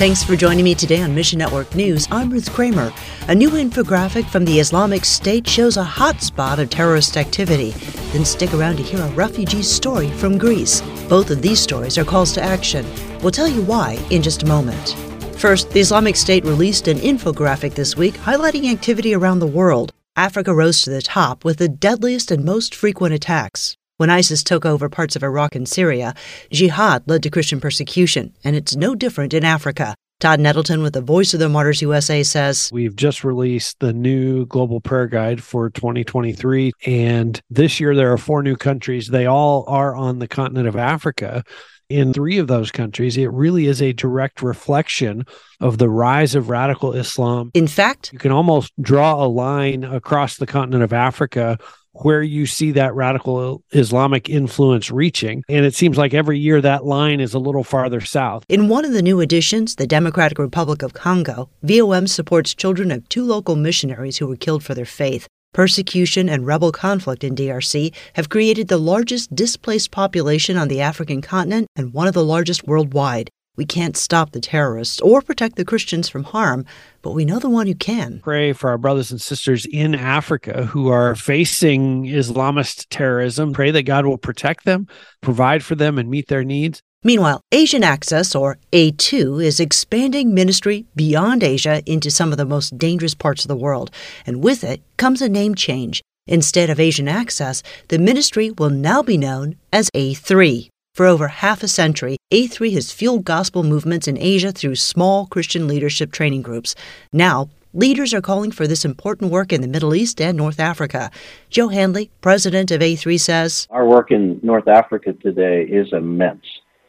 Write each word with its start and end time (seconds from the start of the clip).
Thanks 0.00 0.24
for 0.24 0.34
joining 0.34 0.64
me 0.64 0.74
today 0.74 1.02
on 1.02 1.14
Mission 1.14 1.38
Network 1.38 1.74
News. 1.74 2.08
I'm 2.10 2.30
Ruth 2.30 2.50
Kramer. 2.50 2.90
A 3.28 3.34
new 3.34 3.50
infographic 3.50 4.26
from 4.30 4.46
the 4.46 4.58
Islamic 4.58 5.04
State 5.04 5.46
shows 5.46 5.76
a 5.76 5.84
hotspot 5.84 6.58
of 6.58 6.70
terrorist 6.70 7.18
activity. 7.18 7.72
Then 8.14 8.24
stick 8.24 8.54
around 8.54 8.78
to 8.78 8.82
hear 8.82 9.02
a 9.02 9.10
refugee's 9.10 9.70
story 9.70 10.10
from 10.12 10.38
Greece. 10.38 10.80
Both 11.10 11.30
of 11.30 11.42
these 11.42 11.60
stories 11.60 11.98
are 11.98 12.04
calls 12.06 12.32
to 12.32 12.42
action. 12.42 12.86
We'll 13.20 13.30
tell 13.30 13.46
you 13.46 13.60
why 13.60 14.02
in 14.08 14.22
just 14.22 14.42
a 14.42 14.46
moment. 14.46 14.96
First, 15.36 15.68
the 15.68 15.80
Islamic 15.80 16.16
State 16.16 16.46
released 16.46 16.88
an 16.88 16.96
infographic 17.00 17.74
this 17.74 17.94
week 17.94 18.14
highlighting 18.14 18.72
activity 18.72 19.14
around 19.14 19.40
the 19.40 19.46
world. 19.46 19.92
Africa 20.16 20.54
rose 20.54 20.80
to 20.80 20.88
the 20.88 21.02
top 21.02 21.44
with 21.44 21.58
the 21.58 21.68
deadliest 21.68 22.30
and 22.30 22.42
most 22.42 22.74
frequent 22.74 23.12
attacks. 23.12 23.76
When 24.00 24.08
ISIS 24.08 24.42
took 24.42 24.64
over 24.64 24.88
parts 24.88 25.14
of 25.14 25.22
Iraq 25.22 25.54
and 25.54 25.68
Syria, 25.68 26.14
jihad 26.50 27.02
led 27.06 27.22
to 27.22 27.28
Christian 27.28 27.60
persecution, 27.60 28.32
and 28.42 28.56
it's 28.56 28.74
no 28.74 28.94
different 28.94 29.34
in 29.34 29.44
Africa. 29.44 29.94
Todd 30.20 30.40
Nettleton 30.40 30.82
with 30.82 30.94
the 30.94 31.02
Voice 31.02 31.34
of 31.34 31.40
the 31.40 31.50
Martyrs 31.50 31.82
USA 31.82 32.22
says 32.22 32.70
We've 32.72 32.96
just 32.96 33.24
released 33.24 33.78
the 33.80 33.92
new 33.92 34.46
Global 34.46 34.80
Prayer 34.80 35.06
Guide 35.06 35.42
for 35.42 35.68
2023. 35.68 36.72
And 36.86 37.38
this 37.50 37.78
year 37.78 37.94
there 37.94 38.10
are 38.10 38.16
four 38.16 38.42
new 38.42 38.56
countries. 38.56 39.08
They 39.08 39.26
all 39.26 39.66
are 39.68 39.94
on 39.94 40.18
the 40.18 40.28
continent 40.28 40.66
of 40.66 40.76
Africa 40.76 41.44
in 41.90 42.12
three 42.12 42.38
of 42.38 42.46
those 42.46 42.70
countries, 42.70 43.16
it 43.16 43.30
really 43.32 43.66
is 43.66 43.82
a 43.82 43.92
direct 43.92 44.42
reflection 44.42 45.26
of 45.58 45.78
the 45.78 45.90
rise 45.90 46.36
of 46.36 46.48
radical 46.48 46.92
Islam. 46.92 47.50
In 47.52 47.66
fact, 47.66 48.12
you 48.12 48.18
can 48.18 48.30
almost 48.30 48.72
draw 48.80 49.22
a 49.22 49.26
line 49.26 49.82
across 49.82 50.36
the 50.36 50.46
continent 50.46 50.84
of 50.84 50.92
Africa 50.92 51.58
where 51.92 52.22
you 52.22 52.46
see 52.46 52.72
that 52.72 52.94
radical 52.94 53.62
Islamic 53.72 54.28
influence 54.28 54.90
reaching. 54.90 55.42
And 55.48 55.64
it 55.64 55.74
seems 55.74 55.98
like 55.98 56.14
every 56.14 56.38
year 56.38 56.60
that 56.60 56.84
line 56.84 57.20
is 57.20 57.34
a 57.34 57.38
little 57.38 57.64
farther 57.64 58.00
south. 58.00 58.44
In 58.48 58.68
one 58.68 58.84
of 58.84 58.92
the 58.92 59.02
new 59.02 59.20
editions, 59.20 59.76
the 59.76 59.86
Democratic 59.86 60.38
Republic 60.38 60.82
of 60.82 60.94
Congo, 60.94 61.50
VOM 61.62 62.06
supports 62.06 62.54
children 62.54 62.90
of 62.90 63.08
two 63.08 63.24
local 63.24 63.56
missionaries 63.56 64.18
who 64.18 64.26
were 64.26 64.36
killed 64.36 64.62
for 64.62 64.74
their 64.74 64.84
faith. 64.84 65.26
Persecution 65.52 66.28
and 66.28 66.46
rebel 66.46 66.70
conflict 66.70 67.24
in 67.24 67.34
DRC 67.34 67.92
have 68.12 68.28
created 68.28 68.68
the 68.68 68.78
largest 68.78 69.34
displaced 69.34 69.90
population 69.90 70.56
on 70.56 70.68
the 70.68 70.80
African 70.80 71.20
continent 71.20 71.66
and 71.74 71.92
one 71.92 72.06
of 72.06 72.14
the 72.14 72.24
largest 72.24 72.68
worldwide. 72.68 73.30
We 73.60 73.66
can't 73.66 73.94
stop 73.94 74.30
the 74.30 74.40
terrorists 74.40 75.02
or 75.02 75.20
protect 75.20 75.56
the 75.56 75.66
Christians 75.66 76.08
from 76.08 76.24
harm, 76.24 76.64
but 77.02 77.10
we 77.10 77.26
know 77.26 77.38
the 77.38 77.50
one 77.50 77.66
who 77.66 77.74
can. 77.74 78.20
Pray 78.20 78.54
for 78.54 78.70
our 78.70 78.78
brothers 78.78 79.10
and 79.10 79.20
sisters 79.20 79.66
in 79.66 79.94
Africa 79.94 80.64
who 80.64 80.88
are 80.88 81.14
facing 81.14 82.04
Islamist 82.06 82.86
terrorism. 82.88 83.52
Pray 83.52 83.70
that 83.70 83.82
God 83.82 84.06
will 84.06 84.16
protect 84.16 84.64
them, 84.64 84.88
provide 85.20 85.62
for 85.62 85.74
them, 85.74 85.98
and 85.98 86.08
meet 86.08 86.28
their 86.28 86.42
needs. 86.42 86.80
Meanwhile, 87.04 87.42
Asian 87.52 87.84
Access, 87.84 88.34
or 88.34 88.56
A2, 88.72 89.44
is 89.44 89.60
expanding 89.60 90.32
ministry 90.32 90.86
beyond 90.96 91.42
Asia 91.42 91.82
into 91.84 92.10
some 92.10 92.32
of 92.32 92.38
the 92.38 92.46
most 92.46 92.78
dangerous 92.78 93.14
parts 93.14 93.44
of 93.44 93.48
the 93.48 93.56
world, 93.56 93.90
and 94.24 94.42
with 94.42 94.64
it 94.64 94.80
comes 94.96 95.20
a 95.20 95.28
name 95.28 95.54
change. 95.54 96.00
Instead 96.26 96.70
of 96.70 96.80
Asian 96.80 97.08
Access, 97.08 97.62
the 97.88 97.98
ministry 97.98 98.50
will 98.52 98.70
now 98.70 99.02
be 99.02 99.18
known 99.18 99.56
as 99.70 99.90
A3. 99.94 100.69
For 100.94 101.06
over 101.06 101.28
half 101.28 101.62
a 101.62 101.68
century, 101.68 102.16
A3 102.32 102.74
has 102.74 102.90
fueled 102.90 103.24
gospel 103.24 103.62
movements 103.62 104.08
in 104.08 104.18
Asia 104.18 104.50
through 104.50 104.74
small 104.74 105.26
Christian 105.26 105.68
leadership 105.68 106.10
training 106.10 106.42
groups. 106.42 106.74
Now, 107.12 107.48
leaders 107.72 108.12
are 108.12 108.20
calling 108.20 108.50
for 108.50 108.66
this 108.66 108.84
important 108.84 109.30
work 109.30 109.52
in 109.52 109.60
the 109.60 109.68
Middle 109.68 109.94
East 109.94 110.20
and 110.20 110.36
North 110.36 110.58
Africa. 110.58 111.10
Joe 111.48 111.68
Handley, 111.68 112.10
president 112.20 112.72
of 112.72 112.80
A3, 112.80 113.20
says 113.20 113.68
Our 113.70 113.86
work 113.86 114.10
in 114.10 114.40
North 114.42 114.66
Africa 114.66 115.12
today 115.12 115.62
is 115.62 115.92
immense. 115.92 116.44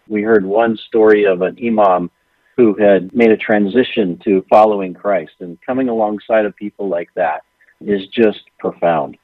We 0.08 0.24
heard 0.24 0.46
one 0.46 0.78
story 0.78 1.26
of 1.26 1.44
an 1.44 1.58
imam 1.64 2.10
who 2.58 2.74
had 2.74 3.14
made 3.14 3.32
a 3.32 3.38
transition 3.38 4.20
to 4.24 4.44
following 4.50 4.96
Christ, 4.96 5.34
and 5.40 5.62
coming 5.62 5.90
alongside 5.90 6.46
of 6.46 6.56
people 6.56 6.90
like 6.90 7.10
that 7.16 7.44
is 7.80 8.08
just 8.08 8.42
profound. 8.60 9.18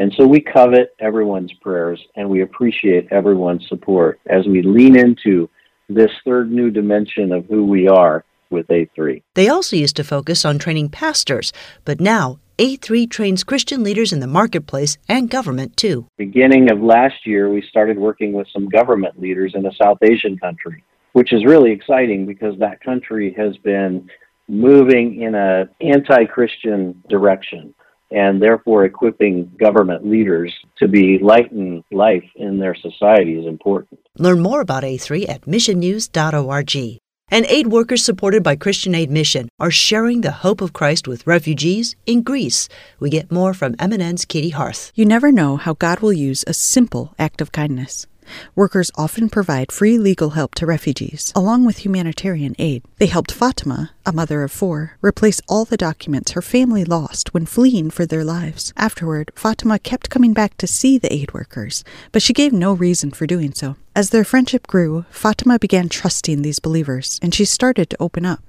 And 0.00 0.14
so 0.16 0.26
we 0.26 0.40
covet 0.40 0.96
everyone's 0.98 1.52
prayers 1.60 2.02
and 2.16 2.30
we 2.30 2.40
appreciate 2.40 3.08
everyone's 3.10 3.68
support 3.68 4.18
as 4.30 4.46
we 4.46 4.62
lean 4.62 4.98
into 4.98 5.50
this 5.90 6.10
third 6.24 6.50
new 6.50 6.70
dimension 6.70 7.32
of 7.32 7.44
who 7.44 7.66
we 7.66 7.86
are 7.86 8.24
with 8.48 8.66
A3. 8.68 9.22
They 9.34 9.50
also 9.50 9.76
used 9.76 9.96
to 9.96 10.04
focus 10.04 10.46
on 10.46 10.58
training 10.58 10.88
pastors, 10.88 11.52
but 11.84 12.00
now 12.00 12.38
a3 12.56 13.10
trains 13.10 13.44
Christian 13.44 13.82
leaders 13.82 14.10
in 14.10 14.20
the 14.20 14.26
marketplace 14.26 14.96
and 15.06 15.28
government 15.28 15.76
too. 15.76 16.06
Beginning 16.16 16.70
of 16.70 16.80
last 16.80 17.26
year, 17.26 17.50
we 17.50 17.60
started 17.68 17.98
working 17.98 18.32
with 18.32 18.46
some 18.54 18.70
government 18.70 19.20
leaders 19.20 19.52
in 19.54 19.66
a 19.66 19.74
South 19.74 19.98
Asian 20.02 20.38
country, 20.38 20.82
which 21.12 21.34
is 21.34 21.44
really 21.44 21.72
exciting 21.72 22.24
because 22.24 22.58
that 22.58 22.82
country 22.82 23.34
has 23.36 23.54
been 23.58 24.08
moving 24.48 25.20
in 25.20 25.34
an 25.34 25.68
anti-Christian 25.82 27.02
direction 27.10 27.74
and 28.10 28.42
therefore 28.42 28.84
equipping 28.84 29.50
government 29.58 30.06
leaders 30.06 30.52
to 30.78 30.88
be 30.88 31.18
light 31.18 31.50
in 31.52 31.84
life 31.92 32.24
in 32.36 32.58
their 32.58 32.74
society 32.74 33.38
is 33.38 33.46
important. 33.46 34.00
Learn 34.18 34.40
more 34.40 34.60
about 34.60 34.82
A3 34.82 35.28
at 35.28 35.42
missionnews.org 35.42 37.00
and 37.30 37.46
aid 37.46 37.68
workers 37.68 38.04
supported 38.04 38.42
by 38.42 38.56
Christian 38.56 38.94
Aid 38.94 39.10
Mission 39.10 39.48
are 39.60 39.70
sharing 39.70 40.20
the 40.20 40.32
hope 40.32 40.60
of 40.60 40.72
Christ 40.72 41.06
with 41.06 41.26
refugees 41.26 41.94
in 42.04 42.22
Greece. 42.22 42.68
We 42.98 43.08
get 43.08 43.30
more 43.30 43.54
from 43.54 43.76
MNN's 43.76 44.24
Katey 44.24 44.52
Hearth. 44.52 44.90
You 44.94 45.04
never 45.04 45.30
know 45.30 45.56
how 45.56 45.74
God 45.74 46.00
will 46.00 46.12
use 46.12 46.44
a 46.46 46.54
simple 46.54 47.14
act 47.18 47.40
of 47.40 47.52
kindness. 47.52 48.06
Workers 48.54 48.90
often 48.96 49.28
provide 49.28 49.72
free 49.72 49.98
legal 49.98 50.30
help 50.30 50.54
to 50.56 50.66
refugees, 50.66 51.32
along 51.34 51.64
with 51.64 51.84
humanitarian 51.84 52.54
aid. 52.58 52.82
They 52.98 53.06
helped 53.06 53.32
Fatima, 53.32 53.90
a 54.04 54.12
mother 54.12 54.42
of 54.42 54.52
four, 54.52 54.96
replace 55.02 55.40
all 55.48 55.64
the 55.64 55.76
documents 55.76 56.32
her 56.32 56.42
family 56.42 56.84
lost 56.84 57.32
when 57.34 57.46
fleeing 57.46 57.90
for 57.90 58.06
their 58.06 58.24
lives. 58.24 58.72
Afterward, 58.76 59.30
Fatima 59.34 59.78
kept 59.78 60.10
coming 60.10 60.32
back 60.32 60.56
to 60.58 60.66
see 60.66 60.98
the 60.98 61.12
aid 61.12 61.32
workers, 61.32 61.84
but 62.12 62.22
she 62.22 62.32
gave 62.32 62.52
no 62.52 62.72
reason 62.72 63.10
for 63.10 63.26
doing 63.26 63.52
so. 63.54 63.76
As 63.94 64.10
their 64.10 64.24
friendship 64.24 64.66
grew, 64.66 65.04
Fatima 65.10 65.58
began 65.58 65.88
trusting 65.88 66.42
these 66.42 66.58
believers, 66.60 67.18
and 67.22 67.34
she 67.34 67.44
started 67.44 67.90
to 67.90 67.96
open 68.00 68.24
up. 68.24 68.42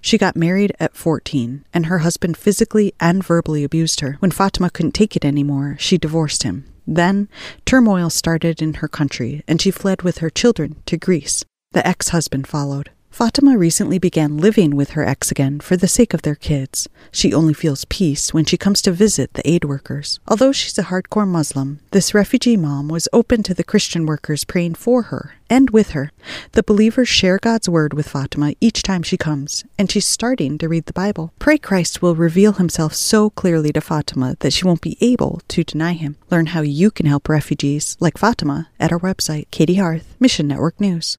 She 0.00 0.18
got 0.18 0.34
married 0.36 0.72
at 0.80 0.96
14, 0.96 1.64
and 1.72 1.86
her 1.86 1.98
husband 1.98 2.36
physically 2.36 2.92
and 2.98 3.24
verbally 3.24 3.62
abused 3.62 4.00
her. 4.00 4.16
When 4.18 4.32
Fatima 4.32 4.70
couldn't 4.70 4.92
take 4.92 5.14
it 5.14 5.24
anymore, 5.24 5.76
she 5.78 5.98
divorced 5.98 6.42
him. 6.42 6.64
Then, 6.86 7.28
turmoil 7.64 8.10
started 8.10 8.60
in 8.60 8.74
her 8.74 8.88
country, 8.88 9.42
and 9.46 9.60
she 9.60 9.70
fled 9.70 10.02
with 10.02 10.18
her 10.18 10.30
children 10.30 10.76
to 10.86 10.96
Greece. 10.96 11.44
The 11.72 11.86
ex 11.86 12.08
husband 12.08 12.46
followed. 12.46 12.90
Fatima 13.12 13.58
recently 13.58 13.98
began 13.98 14.38
living 14.38 14.74
with 14.74 14.92
her 14.92 15.04
ex 15.04 15.30
again 15.30 15.60
for 15.60 15.76
the 15.76 15.86
sake 15.86 16.14
of 16.14 16.22
their 16.22 16.34
kids. 16.34 16.88
She 17.10 17.34
only 17.34 17.52
feels 17.52 17.84
peace 17.84 18.32
when 18.32 18.46
she 18.46 18.56
comes 18.56 18.80
to 18.82 18.90
visit 18.90 19.34
the 19.34 19.46
aid 19.46 19.66
workers. 19.66 20.18
Although 20.26 20.52
she's 20.52 20.78
a 20.78 20.84
hardcore 20.84 21.28
Muslim, 21.28 21.80
this 21.90 22.14
refugee 22.14 22.56
mom 22.56 22.88
was 22.88 23.10
open 23.12 23.42
to 23.42 23.52
the 23.52 23.64
Christian 23.64 24.06
workers 24.06 24.44
praying 24.44 24.76
for 24.76 25.02
her 25.02 25.34
and 25.50 25.68
with 25.68 25.90
her. 25.90 26.10
The 26.52 26.62
believers 26.62 27.10
share 27.10 27.36
God's 27.36 27.68
word 27.68 27.92
with 27.92 28.08
Fatima 28.08 28.54
each 28.62 28.82
time 28.82 29.02
she 29.02 29.18
comes, 29.18 29.62
and 29.78 29.90
she's 29.90 30.08
starting 30.08 30.56
to 30.56 30.68
read 30.68 30.86
the 30.86 30.94
Bible. 30.94 31.34
Pray 31.38 31.58
Christ 31.58 32.00
will 32.00 32.16
reveal 32.16 32.54
himself 32.54 32.94
so 32.94 33.28
clearly 33.28 33.74
to 33.74 33.82
Fatima 33.82 34.36
that 34.40 34.54
she 34.54 34.64
won't 34.64 34.80
be 34.80 34.96
able 35.02 35.42
to 35.48 35.62
deny 35.62 35.92
him. 35.92 36.16
Learn 36.30 36.46
how 36.46 36.62
you 36.62 36.90
can 36.90 37.04
help 37.04 37.28
refugees 37.28 37.98
like 38.00 38.16
Fatima 38.16 38.70
at 38.80 38.90
our 38.90 39.00
website, 39.00 39.48
Katey 39.48 39.78
Hearth, 39.78 40.16
Mission 40.18 40.48
Network 40.48 40.80
News. 40.80 41.18